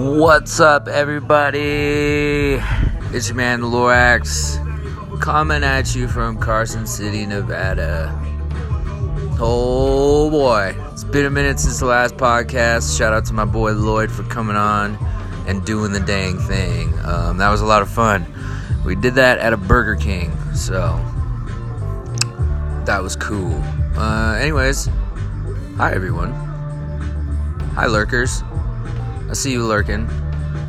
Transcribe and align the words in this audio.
What's 0.00 0.60
up, 0.60 0.88
everybody? 0.88 2.58
It's 3.14 3.28
your 3.28 3.36
man, 3.36 3.60
Lorax, 3.60 4.56
coming 5.20 5.62
at 5.62 5.94
you 5.94 6.08
from 6.08 6.38
Carson 6.38 6.86
City, 6.86 7.26
Nevada. 7.26 8.08
Oh 9.38 10.30
boy, 10.30 10.74
it's 10.90 11.04
been 11.04 11.26
a 11.26 11.30
minute 11.30 11.60
since 11.60 11.80
the 11.80 11.84
last 11.84 12.16
podcast. 12.16 12.96
Shout 12.96 13.12
out 13.12 13.26
to 13.26 13.34
my 13.34 13.44
boy 13.44 13.72
Lloyd 13.72 14.10
for 14.10 14.22
coming 14.22 14.56
on 14.56 14.96
and 15.46 15.66
doing 15.66 15.92
the 15.92 16.00
dang 16.00 16.38
thing. 16.38 16.98
Um, 17.00 17.36
that 17.36 17.50
was 17.50 17.60
a 17.60 17.66
lot 17.66 17.82
of 17.82 17.90
fun. 17.90 18.24
We 18.86 18.94
did 18.94 19.16
that 19.16 19.36
at 19.36 19.52
a 19.52 19.58
Burger 19.58 19.96
King, 19.96 20.32
so 20.54 20.96
that 22.86 23.02
was 23.02 23.16
cool. 23.16 23.62
Uh, 23.98 24.38
anyways, 24.40 24.88
hi 25.76 25.92
everyone. 25.92 26.32
Hi 27.74 27.84
lurkers. 27.84 28.42
I 29.30 29.32
see 29.34 29.52
you 29.52 29.64
lurking. 29.64 30.08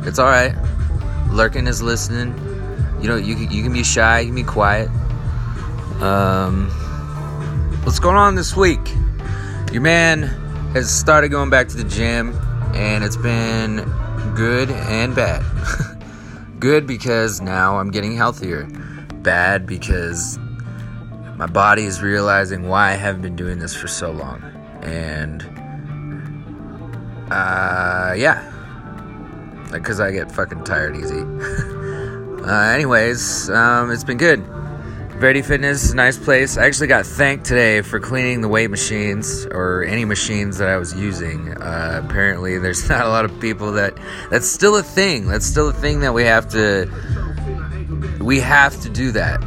It's 0.04 0.20
all 0.20 0.28
right. 0.28 0.54
Lurking 1.30 1.66
is 1.66 1.82
listening. 1.82 2.32
You 3.02 3.08
know, 3.08 3.16
you 3.16 3.34
you 3.34 3.64
can 3.64 3.72
be 3.72 3.82
shy, 3.82 4.20
you 4.20 4.26
can 4.26 4.36
be 4.36 4.44
quiet. 4.44 4.88
Um, 6.00 6.70
what's 7.82 7.98
going 7.98 8.14
on 8.14 8.36
this 8.36 8.54
week? 8.56 8.78
Your 9.72 9.82
man 9.82 10.22
has 10.74 10.88
started 10.96 11.30
going 11.30 11.50
back 11.50 11.66
to 11.68 11.76
the 11.76 11.82
gym, 11.82 12.38
and 12.72 13.02
it's 13.02 13.16
been 13.16 13.78
good 14.36 14.70
and 14.70 15.12
bad. 15.12 15.42
good 16.60 16.86
because 16.86 17.40
now 17.40 17.78
I'm 17.78 17.90
getting 17.90 18.16
healthier. 18.16 18.68
Bad 19.22 19.66
because 19.66 20.38
my 21.36 21.46
body 21.46 21.82
is 21.82 22.00
realizing 22.00 22.68
why 22.68 22.92
I 22.92 22.94
haven't 22.94 23.22
been 23.22 23.34
doing 23.34 23.58
this 23.58 23.74
for 23.74 23.88
so 23.88 24.12
long. 24.12 24.40
And 24.82 25.42
uh, 27.32 28.14
yeah, 28.16 28.52
because 29.72 30.00
I 30.00 30.10
get 30.10 30.30
fucking 30.30 30.64
tired 30.64 30.96
easy. 30.96 31.20
uh, 32.44 32.72
anyways, 32.74 33.50
um, 33.50 33.90
it's 33.90 34.04
been 34.04 34.18
good. 34.18 34.44
Verity 35.22 35.42
Fitness, 35.42 35.94
nice 35.94 36.18
place. 36.18 36.58
I 36.58 36.66
actually 36.66 36.88
got 36.88 37.06
thanked 37.06 37.44
today 37.44 37.80
for 37.80 38.00
cleaning 38.00 38.40
the 38.40 38.48
weight 38.48 38.70
machines 38.70 39.46
or 39.52 39.84
any 39.84 40.04
machines 40.04 40.58
that 40.58 40.68
I 40.68 40.76
was 40.78 40.96
using. 40.96 41.56
Uh, 41.62 42.02
apparently, 42.04 42.58
there's 42.58 42.88
not 42.88 43.06
a 43.06 43.08
lot 43.08 43.24
of 43.24 43.40
people 43.40 43.70
that. 43.74 43.96
That's 44.30 44.48
still 44.48 44.74
a 44.74 44.82
thing. 44.82 45.28
That's 45.28 45.46
still 45.46 45.68
a 45.68 45.72
thing 45.72 46.00
that 46.00 46.12
we 46.12 46.24
have 46.24 46.48
to. 46.48 46.90
We 48.20 48.40
have 48.40 48.80
to 48.80 48.88
do 48.88 49.12
that. 49.12 49.40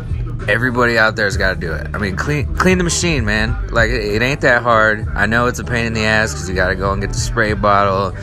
Everybody 0.47 0.97
out 0.97 1.17
there's 1.17 1.35
got 1.35 1.55
to 1.55 1.59
do 1.59 1.73
it. 1.73 1.87
I 1.93 1.97
mean, 1.97 2.15
clean 2.15 2.55
clean 2.55 2.77
the 2.77 2.85
machine, 2.85 3.25
man. 3.25 3.67
Like 3.67 3.89
it, 3.89 4.01
it 4.01 4.21
ain't 4.21 4.39
that 4.41 4.63
hard. 4.63 5.05
I 5.09 5.25
know 5.25 5.47
it's 5.47 5.59
a 5.59 5.65
pain 5.65 5.87
in 5.87 5.93
the 5.93 6.05
ass 6.05 6.31
because 6.31 6.47
you 6.47 6.55
got 6.55 6.69
to 6.69 6.75
go 6.75 6.93
and 6.93 7.01
get 7.01 7.11
the 7.11 7.19
spray 7.19 7.51
bottle, 7.51 8.15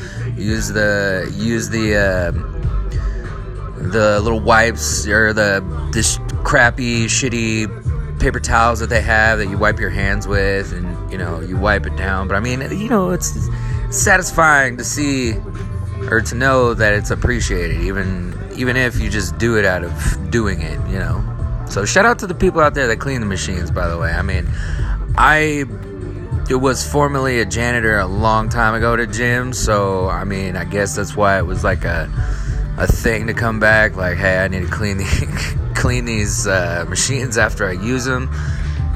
use 0.43 0.69
the 0.69 1.33
use 1.37 1.69
the. 1.69 1.97
Uh, 1.97 2.53
the 3.83 4.21
little 4.21 4.41
wipes 4.41 5.07
or 5.09 5.33
the 5.33 5.61
this 5.93 6.19
crappy, 6.45 7.07
shitty 7.07 8.21
paper 8.21 8.39
towels 8.39 8.79
that 8.79 8.89
they 8.89 9.01
have 9.01 9.39
that 9.39 9.49
you 9.49 9.59
wipe 9.59 9.81
your 9.81 9.91
hands 9.91 10.27
with, 10.27 10.73
and 10.73 11.11
you 11.11 11.19
know 11.19 11.41
you 11.41 11.57
wipe 11.57 11.87
it 11.87 11.97
down. 11.97 12.29
But 12.29 12.37
I 12.37 12.41
mean, 12.41 12.61
you 12.61 12.89
know, 12.89 13.11
it's 13.11 13.49
satisfying 13.91 14.77
to 14.77 14.85
see 14.85 15.35
or 16.11 16.21
to 16.21 16.35
know 16.35 16.75
that 16.75 16.95
it's 16.95 17.11
appreciated, 17.11 17.81
even 17.83 18.39
even 18.55 18.77
if 18.77 19.01
you 19.01 19.11
just 19.11 19.37
do 19.39 19.59
it 19.59 19.65
out 19.65 19.85
of 19.85 20.31
doing 20.31 20.61
it. 20.63 20.79
You 20.89 20.99
know. 20.99 21.29
So 21.69 21.85
shout 21.85 22.05
out 22.05 22.19
to 22.21 22.27
the 22.27 22.35
people 22.35 22.61
out 22.61 22.75
there 22.75 22.87
that 22.87 23.01
clean 23.01 23.21
the 23.21 23.27
machines. 23.27 23.71
By 23.71 23.89
the 23.89 23.99
way, 23.99 24.13
I 24.13 24.23
mean, 24.23 24.47
I 25.17 25.65
it 26.51 26.57
was 26.57 26.87
formerly 26.87 27.41
a 27.41 27.45
janitor 27.45 27.99
a 27.99 28.07
long 28.07 28.49
time 28.49 28.75
ago 28.75 28.97
to 28.97 29.07
gym, 29.07 29.53
so 29.53 30.09
I 30.09 30.25
mean, 30.25 30.57
I 30.57 30.65
guess 30.65 30.97
that's 30.97 31.17
why 31.17 31.39
it 31.39 31.47
was 31.47 31.65
like 31.65 31.85
a 31.85 32.11
a 32.79 32.87
thing 32.87 33.27
to 33.29 33.35
come 33.35 33.61
back. 33.61 33.97
Like, 33.97 34.17
hey, 34.17 34.39
I 34.39 34.49
need 34.49 34.63
to 34.63 34.71
clean 34.71 34.99
the 34.99 35.73
clean 35.75 36.05
these 36.05 36.47
uh, 36.47 36.85
machines 36.89 37.39
after 37.39 37.67
I 37.67 37.73
use 37.73 38.05
them. 38.05 38.29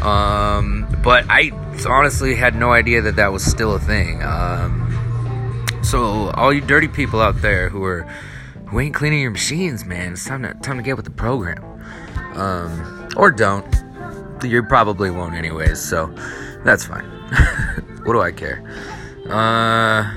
Um, 0.03 0.87
but 1.03 1.25
I 1.29 1.51
honestly 1.89 2.35
had 2.35 2.55
no 2.55 2.73
idea 2.73 3.03
that 3.03 3.17
that 3.17 3.33
was 3.33 3.45
still 3.45 3.75
a 3.75 3.81
thing. 3.81 4.23
Um, 4.23 4.83
so 5.83 6.31
all 6.31 6.53
you 6.53 6.61
dirty 6.61 6.89
people 6.89 7.21
out 7.21 7.41
there 7.43 7.69
who 7.69 7.85
are 7.85 8.03
who 8.69 8.81
ain't 8.81 8.95
cleaning 8.95 9.21
your 9.21 9.31
machines, 9.31 9.85
man, 9.85 10.13
it's 10.13 10.25
time 10.25 10.43
to 10.43 10.55
time 10.55 10.77
to 10.77 10.83
get 10.83 10.97
with 10.97 11.05
the 11.05 11.13
program. 11.13 11.63
Um, 12.35 13.09
or 13.17 13.31
don't. 13.31 13.75
You 14.43 14.63
probably 14.65 15.11
won't 15.11 15.35
anyways, 15.35 15.81
so 15.81 16.15
that's 16.65 16.85
fine. 16.85 17.16
what 18.05 18.13
do 18.13 18.21
I 18.21 18.33
care? 18.33 18.63
Uh, 19.29 20.13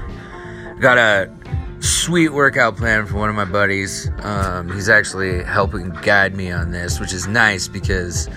got 0.80 0.98
a 0.98 1.34
sweet 1.82 2.30
workout 2.30 2.78
plan 2.78 3.06
for 3.06 3.18
one 3.18 3.30
of 3.30 3.36
my 3.36 3.46
buddies. 3.46 4.10
Um, 4.20 4.72
he's 4.74 4.90
actually 4.90 5.44
helping 5.44 5.90
guide 6.02 6.36
me 6.36 6.52
on 6.52 6.72
this, 6.72 7.00
which 7.00 7.14
is 7.14 7.28
nice 7.28 7.68
because 7.68 8.30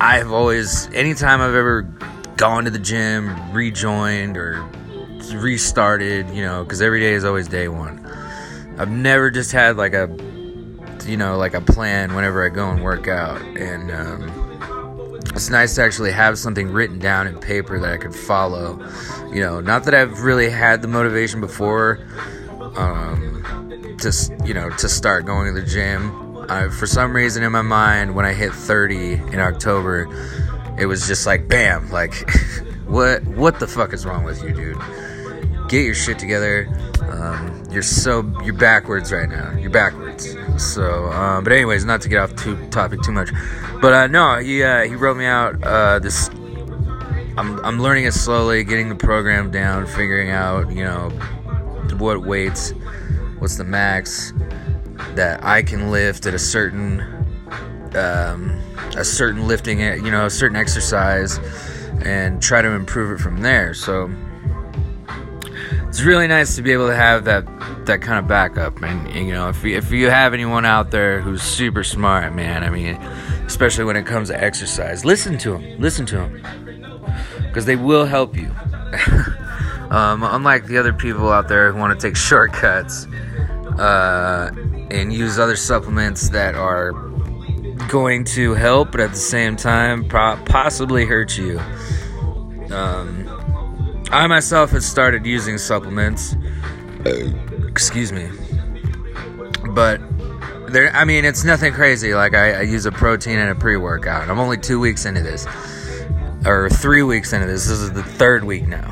I've 0.00 0.32
always, 0.32 0.88
anytime 0.94 1.40
I've 1.40 1.54
ever 1.54 1.82
gone 2.36 2.64
to 2.64 2.70
the 2.70 2.78
gym, 2.78 3.52
rejoined, 3.52 4.36
or 4.36 4.64
restarted, 5.34 6.28
you 6.30 6.42
know, 6.42 6.64
because 6.64 6.80
every 6.80 7.00
day 7.00 7.12
is 7.12 7.24
always 7.24 7.48
day 7.48 7.68
one. 7.68 8.04
I've 8.78 8.90
never 8.90 9.30
just 9.30 9.52
had 9.52 9.76
like 9.76 9.92
a, 9.92 10.08
you 11.06 11.16
know, 11.16 11.36
like 11.36 11.54
a 11.54 11.60
plan 11.60 12.14
whenever 12.14 12.44
I 12.44 12.48
go 12.48 12.70
and 12.70 12.82
work 12.82 13.08
out. 13.08 13.40
And, 13.42 13.90
um, 13.90 14.39
it's 15.40 15.48
nice 15.48 15.74
to 15.76 15.82
actually 15.82 16.12
have 16.12 16.38
something 16.38 16.70
written 16.70 16.98
down 16.98 17.26
in 17.26 17.38
paper 17.38 17.80
that 17.80 17.90
I 17.90 17.96
could 17.96 18.14
follow. 18.14 18.78
You 19.32 19.40
know, 19.40 19.62
not 19.62 19.84
that 19.84 19.94
I've 19.94 20.20
really 20.20 20.50
had 20.50 20.82
the 20.82 20.88
motivation 20.88 21.40
before, 21.40 21.98
um, 22.76 23.42
you 24.44 24.52
know 24.52 24.68
to 24.68 24.86
start 24.86 25.24
going 25.24 25.46
to 25.46 25.58
the 25.58 25.66
gym. 25.66 26.36
Uh, 26.50 26.68
for 26.68 26.86
some 26.86 27.16
reason 27.16 27.42
in 27.42 27.52
my 27.52 27.62
mind, 27.62 28.14
when 28.14 28.26
I 28.26 28.34
hit 28.34 28.52
30 28.52 29.14
in 29.14 29.40
October, 29.40 30.08
it 30.78 30.84
was 30.84 31.06
just 31.06 31.24
like 31.24 31.48
bam, 31.48 31.90
like 31.90 32.30
what 32.86 33.24
what 33.24 33.60
the 33.60 33.66
fuck 33.66 33.94
is 33.94 34.04
wrong 34.04 34.24
with 34.24 34.42
you, 34.42 34.52
dude? 34.52 34.78
Get 35.70 35.86
your 35.86 35.94
shit 35.94 36.18
together. 36.18 36.68
Um, 37.20 37.64
you're 37.70 37.82
so 37.82 38.22
you're 38.42 38.54
backwards 38.54 39.12
right 39.12 39.28
now. 39.28 39.52
You're 39.58 39.70
backwards. 39.70 40.36
So, 40.56 41.06
uh, 41.06 41.40
but 41.42 41.52
anyways, 41.52 41.84
not 41.84 42.00
to 42.02 42.08
get 42.08 42.18
off 42.18 42.34
too 42.34 42.56
topic 42.70 43.02
too 43.02 43.12
much, 43.12 43.30
but 43.82 43.92
uh, 43.92 44.06
no, 44.06 44.38
he 44.38 44.62
uh, 44.62 44.84
he 44.84 44.94
wrote 44.94 45.16
me 45.16 45.26
out 45.26 45.62
uh, 45.62 45.98
this. 45.98 46.28
I'm 47.36 47.62
I'm 47.64 47.80
learning 47.80 48.04
it 48.04 48.12
slowly, 48.12 48.64
getting 48.64 48.88
the 48.88 48.94
program 48.94 49.50
down, 49.50 49.86
figuring 49.86 50.30
out 50.30 50.72
you 50.72 50.84
know 50.84 51.10
what 51.98 52.24
weights, 52.24 52.72
what's 53.38 53.56
the 53.56 53.64
max 53.64 54.32
that 55.14 55.44
I 55.44 55.62
can 55.62 55.90
lift 55.90 56.24
at 56.24 56.32
a 56.32 56.38
certain 56.38 57.00
um, 57.94 58.58
a 58.96 59.04
certain 59.04 59.46
lifting, 59.46 59.80
you 59.80 60.10
know, 60.10 60.26
a 60.26 60.30
certain 60.30 60.56
exercise, 60.56 61.38
and 62.02 62.42
try 62.42 62.62
to 62.62 62.70
improve 62.70 63.18
it 63.18 63.22
from 63.22 63.42
there. 63.42 63.74
So 63.74 64.10
it's 65.90 66.02
really 66.02 66.28
nice 66.28 66.54
to 66.54 66.62
be 66.62 66.70
able 66.70 66.86
to 66.86 66.94
have 66.94 67.24
that 67.24 67.44
that 67.86 68.00
kind 68.00 68.20
of 68.20 68.28
backup. 68.28 68.80
And, 68.80 69.12
you 69.12 69.32
know, 69.32 69.48
if 69.48 69.64
you, 69.64 69.76
if 69.76 69.90
you 69.90 70.08
have 70.08 70.32
anyone 70.32 70.64
out 70.64 70.92
there 70.92 71.20
who's 71.20 71.42
super 71.42 71.82
smart, 71.82 72.32
man, 72.32 72.62
I 72.62 72.70
mean, 72.70 72.94
especially 73.44 73.82
when 73.82 73.96
it 73.96 74.06
comes 74.06 74.28
to 74.28 74.40
exercise, 74.40 75.04
listen 75.04 75.36
to 75.38 75.58
them. 75.58 75.80
Listen 75.80 76.06
to 76.06 76.16
them 76.18 76.42
because 77.42 77.66
they 77.66 77.74
will 77.74 78.06
help 78.06 78.36
you. 78.36 78.54
Um, 79.90 80.22
unlike 80.22 80.66
the 80.66 80.78
other 80.78 80.92
people 80.92 81.32
out 81.32 81.48
there 81.48 81.72
who 81.72 81.78
want 81.80 81.98
to 81.98 82.06
take 82.06 82.16
shortcuts 82.16 83.06
uh, 83.76 84.52
and 84.88 85.12
use 85.12 85.36
other 85.36 85.56
supplements 85.56 86.28
that 86.28 86.54
are 86.54 86.92
going 87.88 88.22
to 88.26 88.54
help, 88.54 88.92
but 88.92 89.00
at 89.00 89.10
the 89.10 89.16
same 89.16 89.56
time 89.56 90.08
possibly 90.08 91.06
hurt 91.06 91.36
you. 91.36 91.58
Um, 92.70 93.29
I 94.10 94.26
myself 94.26 94.70
had 94.70 94.82
started 94.82 95.24
using 95.24 95.56
supplements. 95.58 96.36
Excuse 97.68 98.12
me. 98.12 98.28
But 99.70 100.00
there, 100.68 100.90
I 100.94 101.04
mean, 101.04 101.24
it's 101.24 101.44
nothing 101.44 101.72
crazy. 101.72 102.14
Like 102.14 102.34
I, 102.34 102.52
I 102.52 102.62
use 102.62 102.86
a 102.86 102.92
protein 102.92 103.38
and 103.38 103.50
a 103.50 103.54
pre-workout. 103.54 104.28
I'm 104.28 104.38
only 104.38 104.58
two 104.58 104.80
weeks 104.80 105.04
into 105.06 105.22
this, 105.22 105.46
or 106.44 106.68
three 106.68 107.02
weeks 107.02 107.32
into 107.32 107.46
this. 107.46 107.68
This 107.68 107.78
is 107.78 107.92
the 107.92 108.02
third 108.02 108.44
week 108.44 108.66
now. 108.66 108.90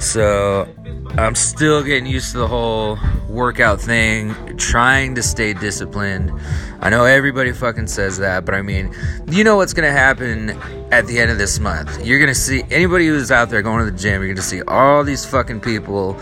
So 0.00 0.68
I'm 1.16 1.34
still 1.34 1.82
getting 1.82 2.06
used 2.06 2.32
to 2.32 2.38
the 2.38 2.48
whole 2.48 2.98
workout 3.30 3.80
thing, 3.80 4.34
trying 4.56 5.14
to 5.14 5.22
stay 5.22 5.52
disciplined. 5.52 6.32
I 6.80 6.90
know 6.90 7.04
everybody 7.04 7.52
fucking 7.52 7.86
says 7.86 8.18
that, 8.18 8.44
but 8.44 8.54
I 8.54 8.62
mean, 8.62 8.94
you 9.28 9.44
know 9.44 9.56
what's 9.56 9.72
gonna 9.72 9.92
happen 9.92 10.50
at 10.92 11.06
the 11.06 11.18
end 11.18 11.30
of 11.30 11.38
this 11.38 11.58
month. 11.58 12.04
You're 12.04 12.18
gonna 12.18 12.34
see 12.34 12.62
anybody 12.70 13.06
who's 13.06 13.30
out 13.30 13.50
there 13.50 13.62
going 13.62 13.84
to 13.84 13.90
the 13.90 13.96
gym, 13.96 14.22
you're 14.22 14.34
gonna 14.34 14.42
see 14.42 14.62
all 14.62 15.04
these 15.04 15.24
fucking 15.24 15.60
people 15.60 16.14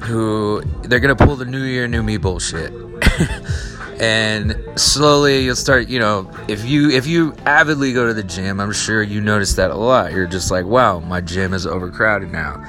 who 0.00 0.62
they're 0.82 1.00
gonna 1.00 1.16
pull 1.16 1.36
the 1.36 1.44
new 1.44 1.62
year, 1.62 1.86
new 1.86 2.02
me 2.02 2.16
bullshit. 2.16 2.72
and 4.00 4.56
slowly 4.76 5.44
you'll 5.44 5.54
start 5.54 5.86
you 5.86 5.98
know 5.98 6.30
if 6.48 6.64
you 6.64 6.88
if 6.88 7.06
you 7.06 7.34
avidly 7.44 7.92
go 7.92 8.06
to 8.06 8.14
the 8.14 8.22
gym 8.22 8.58
i'm 8.58 8.72
sure 8.72 9.02
you 9.02 9.20
notice 9.20 9.56
that 9.56 9.70
a 9.70 9.74
lot 9.74 10.10
you're 10.10 10.26
just 10.26 10.50
like 10.50 10.64
wow 10.64 11.00
my 11.00 11.20
gym 11.20 11.52
is 11.52 11.66
overcrowded 11.66 12.32
now 12.32 12.64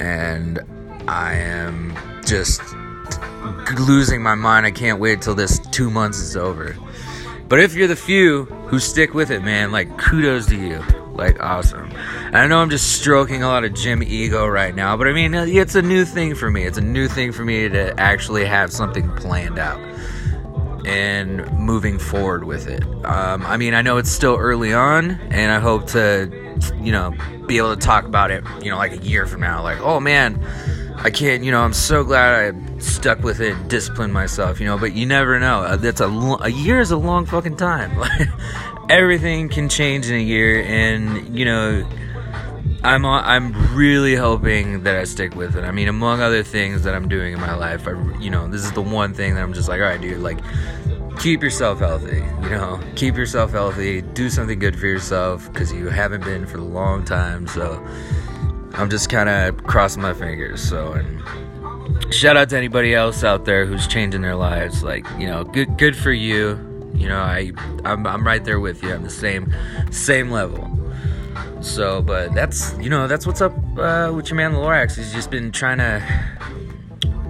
and 0.00 0.58
I 1.06 1.34
am 1.34 1.96
just 2.24 2.60
losing 3.78 4.22
my 4.22 4.34
mind. 4.34 4.66
I 4.66 4.70
can't 4.70 4.98
wait 4.98 5.22
till 5.22 5.34
this 5.34 5.58
two 5.70 5.90
months 5.90 6.18
is 6.18 6.36
over. 6.36 6.76
But 7.48 7.60
if 7.60 7.74
you're 7.74 7.88
the 7.88 7.96
few 7.96 8.44
who 8.44 8.78
stick 8.78 9.12
with 9.12 9.30
it, 9.30 9.42
man, 9.42 9.72
like 9.72 9.98
kudos 9.98 10.46
to 10.46 10.56
you. 10.56 10.84
Like 11.12 11.40
awesome. 11.40 11.90
And 12.26 12.36
I 12.36 12.46
know 12.46 12.60
I'm 12.60 12.70
just 12.70 13.00
stroking 13.00 13.42
a 13.42 13.48
lot 13.48 13.64
of 13.64 13.74
gym 13.74 14.02
ego 14.02 14.46
right 14.46 14.74
now, 14.74 14.96
but 14.96 15.06
I 15.06 15.12
mean 15.12 15.34
it's 15.34 15.74
a 15.74 15.82
new 15.82 16.04
thing 16.04 16.34
for 16.34 16.50
me. 16.50 16.64
It's 16.64 16.78
a 16.78 16.82
new 16.82 17.08
thing 17.08 17.32
for 17.32 17.44
me 17.44 17.68
to 17.68 17.98
actually 18.00 18.44
have 18.46 18.72
something 18.72 19.10
planned 19.16 19.58
out 19.58 19.80
and 20.86 21.50
moving 21.52 21.98
forward 21.98 22.44
with 22.44 22.66
it. 22.68 22.82
Um, 23.04 23.44
I 23.44 23.56
mean, 23.56 23.74
I 23.74 23.82
know 23.82 23.98
it's 23.98 24.10
still 24.10 24.36
early 24.36 24.72
on, 24.72 25.10
and 25.10 25.52
I 25.52 25.58
hope 25.58 25.86
to, 25.88 26.30
you 26.80 26.92
know, 26.92 27.14
be 27.46 27.58
able 27.58 27.74
to 27.74 27.80
talk 27.80 28.04
about 28.04 28.30
it, 28.30 28.44
you 28.62 28.70
know, 28.70 28.78
like 28.78 28.92
a 28.92 28.98
year 28.98 29.26
from 29.26 29.40
now. 29.40 29.62
Like, 29.62 29.80
oh 29.80 30.00
man, 30.00 30.42
I 31.02 31.10
can't, 31.10 31.42
you 31.42 31.50
know, 31.50 31.62
I'm 31.62 31.72
so 31.72 32.04
glad 32.04 32.54
I 32.54 32.78
stuck 32.78 33.22
with 33.22 33.40
it, 33.40 33.68
disciplined 33.68 34.12
myself, 34.12 34.60
you 34.60 34.66
know. 34.66 34.76
But 34.76 34.92
you 34.92 35.06
never 35.06 35.40
know. 35.40 35.62
Uh, 35.62 35.76
that's 35.76 36.00
a 36.00 36.08
a 36.08 36.50
year 36.50 36.80
is 36.80 36.90
a 36.90 36.96
long 36.98 37.24
fucking 37.24 37.56
time. 37.56 37.90
Everything 38.90 39.48
can 39.48 39.68
change 39.68 40.08
in 40.08 40.16
a 40.16 40.22
year, 40.22 40.62
and 40.62 41.36
you 41.36 41.44
know. 41.44 41.86
I'm 42.82 43.04
I'm 43.04 43.76
really 43.76 44.16
hoping 44.16 44.84
that 44.84 44.96
I 44.96 45.04
stick 45.04 45.34
with 45.34 45.54
it. 45.54 45.64
I 45.64 45.70
mean, 45.70 45.86
among 45.86 46.22
other 46.22 46.42
things 46.42 46.82
that 46.84 46.94
I'm 46.94 47.10
doing 47.10 47.34
in 47.34 47.38
my 47.38 47.54
life, 47.54 47.86
I 47.86 47.90
you 48.18 48.30
know 48.30 48.48
this 48.48 48.64
is 48.64 48.72
the 48.72 48.80
one 48.80 49.12
thing 49.12 49.34
that 49.34 49.42
I'm 49.42 49.52
just 49.52 49.68
like, 49.68 49.80
all 49.82 49.86
right, 49.86 50.00
dude, 50.00 50.20
like 50.20 50.38
keep 51.20 51.42
yourself 51.42 51.78
healthy. 51.78 52.24
You 52.42 52.48
know, 52.48 52.80
keep 52.96 53.16
yourself 53.16 53.52
healthy. 53.52 54.00
Do 54.00 54.30
something 54.30 54.58
good 54.58 54.78
for 54.78 54.86
yourself 54.86 55.52
because 55.52 55.72
you 55.72 55.88
haven't 55.88 56.24
been 56.24 56.46
for 56.46 56.56
a 56.56 56.64
long 56.64 57.04
time. 57.04 57.46
So 57.46 57.86
I'm 58.74 58.90
just 58.90 59.08
kind 59.10 59.28
of 59.28 59.64
crossing 59.64 60.02
my 60.02 60.14
fingers. 60.14 60.62
So 60.62 60.92
and 60.92 62.14
shout 62.14 62.36
out 62.36 62.48
to 62.50 62.56
anybody 62.56 62.94
else 62.94 63.24
out 63.24 63.44
there 63.44 63.66
who's 63.66 63.86
changing 63.86 64.22
their 64.22 64.36
lives. 64.36 64.82
Like 64.82 65.06
you 65.18 65.26
know, 65.26 65.44
good 65.44 65.76
good 65.78 65.96
for 65.96 66.12
you. 66.12 66.58
You 66.94 67.08
know, 67.08 67.20
I 67.20 67.52
I'm, 67.84 68.06
I'm 68.06 68.26
right 68.26 68.44
there 68.44 68.60
with 68.60 68.82
you. 68.82 68.92
I'm 68.92 69.02
the 69.02 69.10
same 69.10 69.52
same 69.90 70.30
level. 70.30 70.68
So, 71.60 72.02
but 72.02 72.34
that's 72.34 72.76
you 72.78 72.90
know 72.90 73.06
that's 73.06 73.26
what's 73.26 73.40
up 73.40 73.52
uh, 73.78 74.12
with 74.14 74.30
your 74.30 74.36
man 74.36 74.52
Lorax. 74.52 74.96
He's 74.96 75.12
just 75.12 75.30
been 75.30 75.52
trying 75.52 75.78
to 75.78 76.02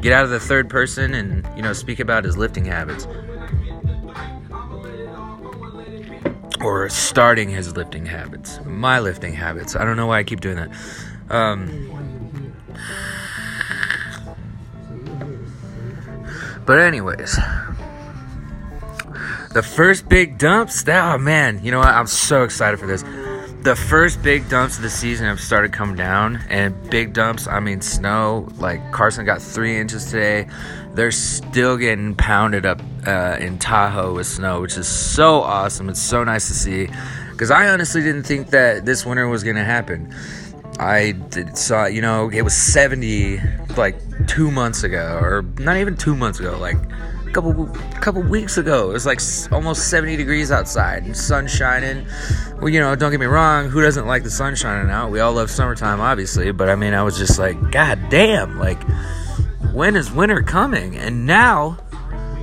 get 0.00 0.12
out 0.12 0.24
of 0.24 0.30
the 0.30 0.40
third 0.40 0.70
person 0.70 1.14
and 1.14 1.46
you 1.56 1.62
know 1.62 1.72
speak 1.72 2.00
about 2.00 2.24
his 2.24 2.36
lifting 2.36 2.64
habits 2.64 3.06
or 6.62 6.88
starting 6.88 7.48
his 7.48 7.76
lifting 7.76 8.06
habits, 8.06 8.60
my 8.64 9.00
lifting 9.00 9.32
habits. 9.32 9.74
I 9.74 9.84
don't 9.84 9.96
know 9.96 10.06
why 10.06 10.18
I 10.18 10.24
keep 10.24 10.40
doing 10.40 10.56
that. 10.56 10.70
Um, 11.30 12.52
but 16.66 16.80
anyways, 16.80 17.38
the 19.52 19.62
first 19.62 20.08
big 20.08 20.38
dumps. 20.38 20.82
That, 20.84 21.14
oh 21.14 21.18
man, 21.18 21.64
you 21.64 21.70
know 21.70 21.78
what? 21.78 21.88
I'm 21.88 22.06
so 22.06 22.42
excited 22.42 22.78
for 22.78 22.86
this. 22.86 23.04
The 23.62 23.76
first 23.76 24.22
big 24.22 24.48
dumps 24.48 24.76
of 24.76 24.82
the 24.82 24.90
season 24.90 25.26
have 25.26 25.38
started 25.38 25.72
coming 25.72 25.94
down 25.94 26.40
and 26.48 26.74
big 26.88 27.12
dumps 27.12 27.46
i 27.46 27.60
mean 27.60 27.82
snow. 27.82 28.48
Like 28.56 28.90
carson 28.90 29.26
got 29.26 29.42
three 29.42 29.76
inches 29.76 30.06
today. 30.06 30.48
They're 30.94 31.10
still 31.12 31.76
getting 31.76 32.14
pounded 32.14 32.64
up 32.64 32.80
uh, 33.06 33.36
in 33.38 33.58
tahoe 33.58 34.14
with 34.14 34.26
snow 34.26 34.62
which 34.62 34.78
is 34.78 34.88
so 34.88 35.42
awesome. 35.42 35.90
It's 35.90 36.00
so 36.00 36.24
nice 36.24 36.48
to 36.48 36.54
see. 36.54 36.88
Because 37.32 37.50
i 37.50 37.68
honestly 37.68 38.00
didn't 38.00 38.24
think 38.24 38.48
that 38.48 38.86
this 38.86 39.04
winter 39.04 39.28
was 39.28 39.44
going 39.44 39.56
to 39.56 39.64
happen 39.64 40.14
i 40.78 41.12
did, 41.30 41.56
saw 41.56 41.86
you 41.86 42.00
know 42.00 42.30
it 42.30 42.42
was 42.42 42.54
70 42.54 43.40
like 43.76 43.96
two 44.26 44.50
months 44.50 44.82
ago 44.82 45.18
or 45.20 45.42
not 45.58 45.76
even 45.76 45.96
two 45.96 46.14
months 46.14 46.40
ago 46.40 46.56
like 46.58 46.76
a 47.30 47.32
couple 47.32 47.66
couple 48.00 48.22
weeks 48.22 48.58
ago. 48.58 48.90
It 48.90 48.92
was 48.92 49.06
like 49.06 49.20
almost 49.52 49.88
70 49.88 50.16
degrees 50.16 50.50
outside 50.50 51.04
and 51.04 51.16
sun 51.16 51.46
shining. 51.46 52.06
Well, 52.58 52.68
you 52.68 52.80
know, 52.80 52.94
don't 52.96 53.10
get 53.10 53.20
me 53.20 53.26
wrong. 53.26 53.68
Who 53.68 53.80
doesn't 53.82 54.06
like 54.06 54.24
the 54.24 54.30
sun 54.30 54.56
shining 54.56 54.90
out? 54.90 55.10
We 55.10 55.20
all 55.20 55.32
love 55.32 55.50
summertime, 55.50 56.00
obviously. 56.00 56.50
But 56.50 56.68
I 56.68 56.74
mean, 56.74 56.92
I 56.92 57.02
was 57.02 57.16
just 57.16 57.38
like, 57.38 57.70
God 57.70 58.00
damn! 58.10 58.58
Like, 58.58 58.82
when 59.72 59.96
is 59.96 60.10
winter 60.10 60.42
coming? 60.42 60.96
And 60.96 61.24
now 61.26 61.78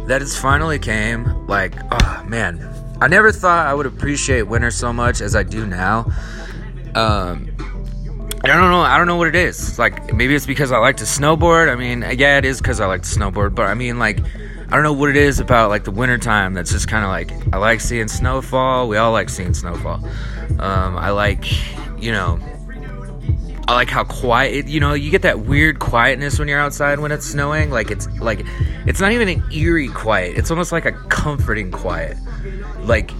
that 0.08 0.22
it's 0.22 0.38
finally 0.38 0.80
came, 0.80 1.48
like, 1.48 1.74
oh 1.92 2.24
man, 2.26 2.62
I 3.02 3.08
never 3.08 3.32
thought 3.32 3.68
I 3.68 3.74
would 3.74 3.86
appreciate 3.86 4.44
winter 4.44 4.72
so 4.72 4.94
much 4.94 5.20
as 5.20 5.36
I 5.36 5.44
do 5.44 5.66
now. 5.66 6.12
Um, 6.96 7.50
I 8.44 8.48
don't 8.48 8.72
know. 8.72 8.82
I 8.82 8.98
don't 8.98 9.08
know 9.08 9.16
what 9.16 9.28
it 9.28 9.36
is. 9.36 9.80
Like 9.80 10.14
maybe 10.14 10.36
it's 10.36 10.46
because 10.46 10.72
I 10.72 10.78
like 10.78 10.98
to 10.98 11.06
snowboard. 11.06 11.72
I 11.72 11.76
mean, 11.76 12.02
yeah, 12.18 12.38
it 12.38 12.46
is 12.46 12.60
because 12.60 12.80
I 12.80 12.86
like 12.86 13.02
to 13.02 13.10
snowboard. 13.10 13.56
But 13.56 13.68
I 13.68 13.74
mean, 13.74 14.00
like 14.00 14.20
I 14.20 14.72
don't 14.72 14.84
know 14.84 14.94
what 14.94 15.10
it 15.10 15.18
is 15.18 15.40
about 15.40 15.70
like 15.70 15.86
the 15.86 15.92
wintertime 15.92 16.54
that's 16.54 16.72
just 16.72 16.88
kind 16.88 17.04
of 17.04 17.10
like 17.10 17.54
I 17.54 17.58
like 17.58 17.82
seeing 17.82 18.08
snowfall. 18.08 18.88
We 18.88 18.98
all 18.98 19.12
like 19.12 19.30
seeing 19.30 19.54
snowfall. 19.54 20.06
Um, 20.60 20.98
I 20.98 21.10
like, 21.10 21.46
you 22.02 22.12
know, 22.12 22.40
I 23.68 23.74
like 23.74 23.90
how 23.90 24.04
quiet. 24.04 24.68
You 24.68 24.80
know, 24.80 24.94
you 24.94 25.10
get 25.10 25.24
that 25.24 25.40
weird 25.40 25.80
quietness 25.80 26.38
when 26.38 26.48
you're 26.48 26.60
outside 26.60 27.00
when 27.00 27.12
it's 27.12 27.26
snowing. 27.26 27.70
Like 27.70 27.92
it's 27.92 28.08
like 28.20 28.46
it's 28.86 29.02
not 29.02 29.12
even 29.14 29.28
an 29.30 29.44
eerie 29.52 29.90
quiet. 29.90 30.38
It's 30.38 30.52
almost 30.52 30.72
like 30.72 30.86
a 30.86 30.92
comforting 30.92 31.72
quiet. 31.72 32.18
Like 32.82 33.12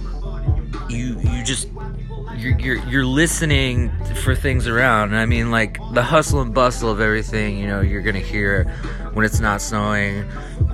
you 0.88 1.18
you 1.20 1.44
just 1.44 1.68
you're, 2.38 2.58
you're, 2.58 2.88
you're 2.88 3.04
listening 3.04 3.90
for 4.16 4.34
things 4.34 4.66
around. 4.66 5.14
I 5.14 5.26
mean, 5.26 5.50
like 5.50 5.78
the 5.92 6.02
hustle 6.02 6.40
and 6.40 6.54
bustle 6.54 6.90
of 6.90 7.00
everything. 7.00 7.58
You 7.58 7.66
know, 7.66 7.80
you're 7.80 8.02
gonna 8.02 8.20
hear 8.20 8.64
when 9.12 9.24
it's 9.26 9.40
not 9.40 9.60
snowing. 9.60 10.24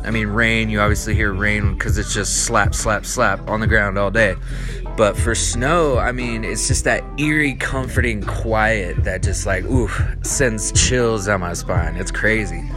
I 0.04 0.10
mean, 0.10 0.28
rain, 0.28 0.68
you 0.68 0.80
obviously 0.80 1.14
hear 1.14 1.32
rain 1.32 1.72
because 1.72 1.96
it's 1.96 2.12
just 2.12 2.44
slap, 2.44 2.74
slap, 2.74 3.06
slap 3.06 3.48
on 3.48 3.60
the 3.60 3.66
ground 3.66 3.96
all 3.96 4.10
day. 4.10 4.36
But 4.96 5.16
for 5.16 5.34
snow, 5.34 5.98
I 5.98 6.12
mean, 6.12 6.44
it's 6.44 6.68
just 6.68 6.84
that 6.84 7.02
eerie, 7.18 7.54
comforting 7.54 8.22
quiet 8.22 9.02
that 9.04 9.22
just 9.22 9.46
like, 9.46 9.64
ooh, 9.64 9.88
sends 10.22 10.72
chills 10.72 11.26
down 11.26 11.40
my 11.40 11.54
spine. 11.54 11.96
It's 11.96 12.10
crazy. 12.10 12.70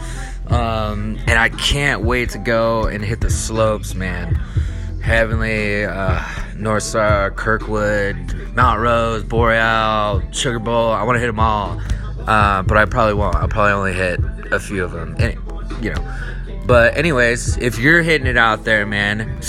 Um, 0.48 1.20
and 1.28 1.38
I 1.38 1.50
can't 1.50 2.04
wait 2.04 2.30
to 2.30 2.38
go 2.38 2.86
and 2.86 3.04
hit 3.04 3.20
the 3.20 3.30
slopes, 3.30 3.94
man. 3.94 4.36
Heavenly, 5.02 5.86
uh, 5.86 6.24
North 6.58 6.84
Star, 6.84 7.32
Kirkwood, 7.32 8.16
Mount 8.56 8.80
Rose, 8.80 9.24
Boreal, 9.24 10.22
Sugar 10.32 10.60
Bowl. 10.60 10.92
I 10.92 11.04
want 11.04 11.16
to 11.16 11.20
hit 11.20 11.28
them 11.28 11.40
all. 11.40 11.80
Uh, 12.28 12.62
but 12.64 12.78
I 12.78 12.86
probably 12.86 13.14
won't. 13.14 13.36
I'll 13.36 13.48
probably 13.48 13.72
only 13.72 13.94
hit 13.94 14.20
a 14.52 14.60
few 14.60 14.84
of 14.84 14.92
them. 14.92 15.16
You 15.82 15.94
know, 15.94 16.18
but 16.66 16.98
anyways, 16.98 17.58
if 17.58 17.80
you're 17.80 18.02
hitting 18.02 18.28
it 18.28 18.36
out 18.36 18.66
there, 18.66 18.86
man, 18.86 19.40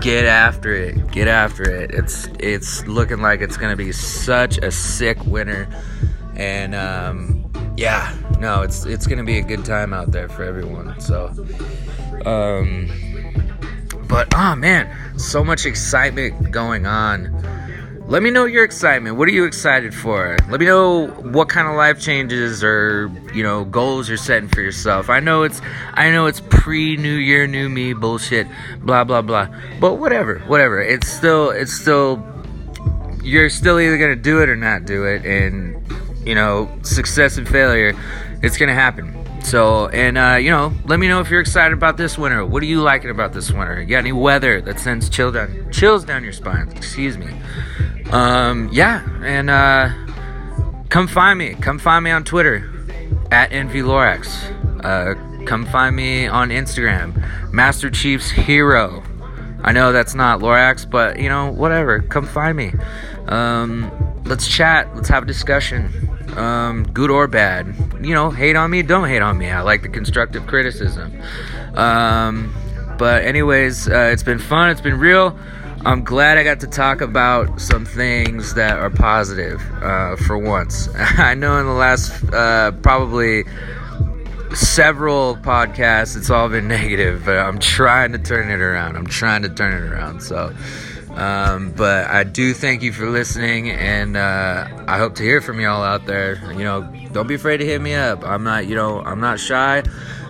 get 0.00 0.26
after 0.26 0.74
it. 0.74 1.10
Get 1.10 1.28
after 1.28 1.62
it. 1.62 1.92
It's 1.92 2.28
it's 2.38 2.86
looking 2.86 3.22
like 3.22 3.40
it's 3.40 3.56
gonna 3.56 3.76
be 3.76 3.92
such 3.92 4.58
a 4.58 4.70
sick 4.70 5.24
winter, 5.24 5.66
and 6.34 6.74
um, 6.74 7.50
yeah, 7.76 8.14
no, 8.38 8.60
it's 8.60 8.84
it's 8.84 9.06
gonna 9.06 9.24
be 9.24 9.38
a 9.38 9.42
good 9.42 9.64
time 9.64 9.94
out 9.94 10.12
there 10.12 10.28
for 10.28 10.42
everyone. 10.42 11.00
So, 11.00 11.28
um, 12.26 12.90
but 14.08 14.32
oh 14.34 14.54
man, 14.54 15.18
so 15.18 15.44
much 15.44 15.66
excitement 15.66 16.50
going 16.50 16.86
on 16.86 17.30
let 18.08 18.22
me 18.22 18.30
know 18.30 18.44
your 18.44 18.64
excitement. 18.64 19.16
What 19.16 19.28
are 19.28 19.32
you 19.32 19.44
excited 19.44 19.92
for? 19.92 20.36
Let 20.48 20.60
me 20.60 20.66
know 20.66 21.08
what 21.08 21.48
kind 21.48 21.66
of 21.66 21.74
life 21.74 22.00
changes 22.00 22.62
or, 22.62 23.10
you 23.34 23.42
know, 23.42 23.64
goals 23.64 24.08
you're 24.08 24.16
setting 24.16 24.48
for 24.48 24.60
yourself. 24.60 25.10
I 25.10 25.18
know 25.18 25.42
it's 25.42 25.60
I 25.94 26.10
know 26.12 26.26
it's 26.26 26.40
pre-new 26.48 27.16
year, 27.16 27.48
new 27.48 27.68
me 27.68 27.94
bullshit, 27.94 28.46
blah 28.80 29.02
blah 29.02 29.22
blah. 29.22 29.48
But 29.80 29.94
whatever, 29.94 30.38
whatever. 30.46 30.80
It's 30.80 31.08
still 31.08 31.50
it's 31.50 31.72
still 31.72 32.24
you're 33.24 33.50
still 33.50 33.80
either 33.80 33.98
to 34.14 34.22
do 34.22 34.40
it 34.40 34.48
or 34.48 34.56
not 34.56 34.84
do 34.84 35.04
it 35.04 35.24
and 35.24 35.74
you 36.24 36.34
know, 36.34 36.68
success 36.82 37.38
and 37.38 37.48
failure, 37.48 37.92
it's 38.42 38.56
to 38.68 38.74
happen. 38.74 39.15
So, 39.46 39.86
and 39.90 40.18
uh, 40.18 40.38
you 40.40 40.50
know, 40.50 40.72
let 40.86 40.98
me 40.98 41.06
know 41.06 41.20
if 41.20 41.30
you're 41.30 41.40
excited 41.40 41.72
about 41.72 41.96
this 41.96 42.18
winter. 42.18 42.44
What 42.44 42.64
are 42.64 42.66
you 42.66 42.82
liking 42.82 43.10
about 43.10 43.32
this 43.32 43.52
winter? 43.52 43.80
You 43.80 43.86
got 43.86 43.98
any 43.98 44.10
weather 44.10 44.60
that 44.62 44.80
sends 44.80 45.08
chill 45.08 45.30
down, 45.30 45.70
chills 45.70 46.04
down 46.04 46.24
your 46.24 46.32
spine? 46.32 46.68
Excuse 46.74 47.16
me. 47.16 47.28
Um, 48.10 48.68
yeah, 48.72 49.08
and 49.22 49.48
uh, 49.48 49.90
come 50.88 51.06
find 51.06 51.38
me. 51.38 51.54
Come 51.54 51.78
find 51.78 52.04
me 52.04 52.10
on 52.10 52.24
Twitter 52.24 52.68
at 53.30 53.52
NVLorax. 53.52 54.84
Uh, 54.84 55.44
come 55.44 55.64
find 55.66 55.94
me 55.94 56.26
on 56.26 56.48
Instagram, 56.48 57.52
Master 57.52 57.88
Chief's 57.88 58.28
Hero. 58.28 59.04
I 59.62 59.70
know 59.70 59.92
that's 59.92 60.16
not 60.16 60.40
Lorax, 60.40 60.90
but 60.90 61.20
you 61.20 61.28
know, 61.28 61.52
whatever. 61.52 62.00
Come 62.00 62.26
find 62.26 62.56
me. 62.56 62.72
Um, 63.28 63.92
let's 64.24 64.48
chat. 64.48 64.92
Let's 64.96 65.08
have 65.08 65.22
a 65.22 65.26
discussion. 65.26 66.05
Um, 66.36 66.84
good 66.92 67.10
or 67.10 67.26
bad. 67.26 67.74
You 68.00 68.14
know, 68.14 68.30
hate 68.30 68.56
on 68.56 68.70
me, 68.70 68.82
don't 68.82 69.08
hate 69.08 69.22
on 69.22 69.38
me. 69.38 69.48
I 69.48 69.62
like 69.62 69.82
the 69.82 69.88
constructive 69.88 70.46
criticism. 70.46 71.12
Um, 71.74 72.54
but 72.98 73.24
anyways, 73.24 73.88
uh, 73.88 74.10
it's 74.12 74.22
been 74.22 74.38
fun. 74.38 74.70
It's 74.70 74.80
been 74.80 74.98
real. 74.98 75.38
I'm 75.84 76.02
glad 76.02 76.36
I 76.36 76.42
got 76.42 76.60
to 76.60 76.66
talk 76.66 77.00
about 77.00 77.60
some 77.60 77.84
things 77.84 78.54
that 78.54 78.78
are 78.78 78.90
positive 78.90 79.60
uh, 79.82 80.16
for 80.16 80.36
once. 80.36 80.88
I 80.96 81.34
know 81.34 81.58
in 81.58 81.66
the 81.66 81.72
last 81.72 82.24
uh, 82.32 82.72
probably 82.82 83.44
several 84.52 85.36
podcasts, 85.36 86.16
it's 86.16 86.30
all 86.30 86.48
been 86.48 86.66
negative, 86.68 87.22
but 87.24 87.38
I'm 87.38 87.58
trying 87.58 88.12
to 88.12 88.18
turn 88.18 88.50
it 88.50 88.60
around. 88.60 88.96
I'm 88.96 89.06
trying 89.06 89.42
to 89.42 89.48
turn 89.48 89.74
it 89.74 89.92
around. 89.92 90.22
So, 90.22 90.52
um, 91.16 91.72
but 91.72 92.10
I 92.10 92.24
do 92.24 92.52
thank 92.52 92.82
you 92.82 92.92
for 92.92 93.08
listening, 93.08 93.70
and 93.70 94.16
uh, 94.16 94.68
I 94.86 94.98
hope 94.98 95.14
to 95.16 95.22
hear 95.22 95.40
from 95.40 95.60
y'all 95.60 95.82
out 95.82 96.04
there. 96.04 96.36
You 96.52 96.64
know, 96.64 96.82
don't 97.12 97.26
be 97.26 97.34
afraid 97.34 97.58
to 97.58 97.64
hit 97.64 97.80
me 97.80 97.94
up. 97.94 98.22
I'm 98.24 98.44
not, 98.44 98.66
you 98.66 98.74
know, 98.74 99.00
I'm 99.00 99.20
not 99.20 99.40
shy. 99.40 99.82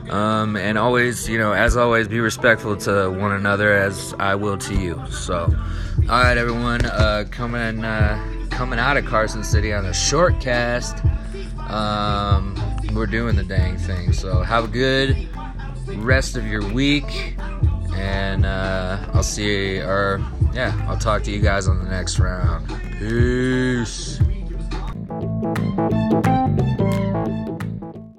Um, 0.08 0.56
and 0.56 0.78
always, 0.78 1.28
you 1.28 1.38
know, 1.38 1.52
as 1.52 1.76
always, 1.76 2.06
be 2.06 2.20
respectful 2.20 2.76
to 2.78 3.10
one 3.10 3.32
another 3.32 3.72
as 3.72 4.14
I 4.20 4.36
will 4.36 4.56
to 4.58 4.74
you. 4.74 5.02
So, 5.10 5.52
all 6.02 6.22
right, 6.22 6.38
everyone, 6.38 6.84
uh, 6.86 7.24
coming 7.32 7.84
uh, 7.84 8.46
coming 8.50 8.78
out 8.78 8.96
of 8.96 9.04
Carson 9.06 9.42
City 9.42 9.72
on 9.72 9.84
a 9.86 9.92
short 9.92 10.40
cast. 10.40 11.04
Um, 11.68 12.54
we're 12.94 13.06
doing 13.06 13.34
the 13.34 13.42
dang 13.42 13.76
thing. 13.76 14.12
So 14.12 14.42
have 14.42 14.64
a 14.64 14.68
good 14.68 15.28
rest 15.96 16.36
of 16.36 16.46
your 16.46 16.62
week, 16.72 17.36
and 17.96 18.46
uh, 18.46 18.98
I'll 19.12 19.24
see. 19.24 19.78
Or 19.80 20.24
yeah, 20.56 20.86
I'll 20.88 20.96
talk 20.96 21.22
to 21.24 21.30
you 21.30 21.40
guys 21.40 21.68
on 21.68 21.84
the 21.84 21.90
next 21.90 22.18
round. 22.18 22.66
Peace. 22.98 24.18